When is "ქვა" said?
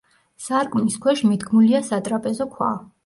2.57-2.73